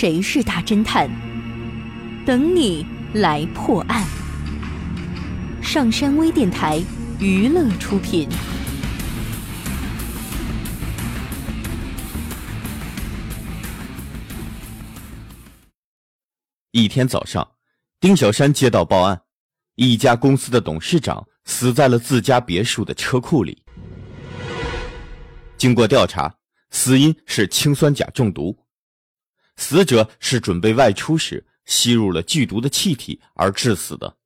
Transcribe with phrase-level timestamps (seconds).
[0.00, 1.10] 谁是大侦探？
[2.24, 4.06] 等你来破案。
[5.60, 6.80] 上山微电台
[7.18, 8.28] 娱乐出品。
[16.70, 17.54] 一天早上，
[17.98, 19.20] 丁小山接到报案，
[19.74, 23.60] 一家公司的董事长死在了自家别墅的车库里。
[25.56, 26.32] 经过调查，
[26.70, 28.56] 死因是氰酸钾中毒。
[29.58, 34.16] 死者是准备外出时吸入了剧毒的气体而致死的。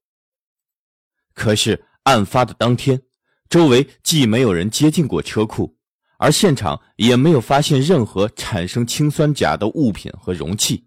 [1.34, 3.02] 可是案发的当天，
[3.48, 5.76] 周围既没有人接近过车库，
[6.18, 10.86] 而现场也没有发现任何产生氰酸钾的物品和容器。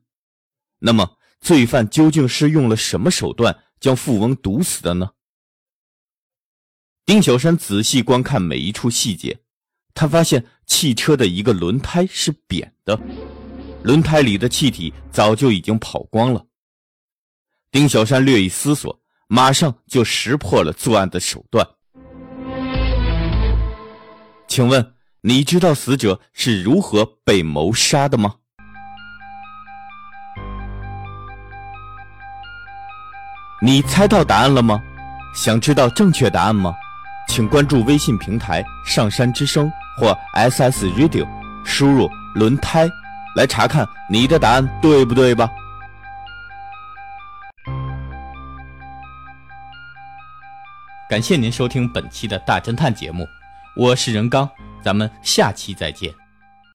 [0.79, 5.11] 那么，罪犯究竟是用了什么手段将富翁毒死的呢？
[7.05, 9.39] 丁小山仔细观看每一处细节，
[9.93, 12.99] 他发现汽车的一个轮胎是扁的。
[13.85, 16.43] 轮胎里的气体早就已经跑光了。
[17.69, 21.63] 丁小山略一思索，马上就识破了作案的手段。
[24.47, 28.33] 请问，你知道死者是如何被谋杀的吗？
[33.61, 34.81] 你猜到答案了吗？
[35.35, 36.73] 想知道正确答案吗？
[37.29, 41.27] 请关注微信平台“上山之声”或 SS Radio，
[41.63, 42.89] 输入“轮胎”。
[43.35, 45.49] 来查看你的答案对不对吧？
[51.07, 53.27] 感谢您收听本期的大侦探节目，
[53.75, 54.49] 我是任刚，
[54.81, 56.24] 咱们下期再见。